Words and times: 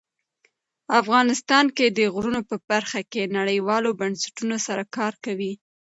افغانستان 1.01 1.63
د 1.97 1.99
غرونه 2.13 2.41
په 2.49 2.55
برخه 2.69 2.99
کې 3.11 3.31
نړیوالو 3.37 3.89
بنسټونو 3.99 4.55
سره 4.65 4.83
کار 4.97 5.13
کوي. 5.25 5.53